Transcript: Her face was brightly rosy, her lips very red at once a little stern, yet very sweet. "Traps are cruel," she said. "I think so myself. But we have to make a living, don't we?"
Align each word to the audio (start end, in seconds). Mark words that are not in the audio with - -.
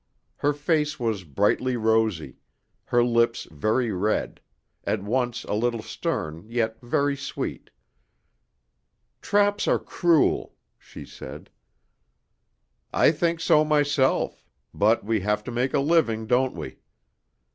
Her 0.37 0.51
face 0.51 0.99
was 0.99 1.23
brightly 1.23 1.77
rosy, 1.77 2.39
her 2.85 3.03
lips 3.03 3.47
very 3.51 3.91
red 3.91 4.41
at 4.83 5.03
once 5.03 5.43
a 5.43 5.53
little 5.53 5.83
stern, 5.83 6.43
yet 6.49 6.81
very 6.81 7.15
sweet. 7.15 7.69
"Traps 9.21 9.67
are 9.67 9.77
cruel," 9.77 10.55
she 10.79 11.05
said. 11.05 11.51
"I 12.91 13.11
think 13.11 13.39
so 13.41 13.63
myself. 13.63 14.43
But 14.73 15.03
we 15.03 15.19
have 15.19 15.43
to 15.43 15.51
make 15.51 15.71
a 15.75 15.79
living, 15.79 16.25
don't 16.25 16.55
we?" 16.55 16.79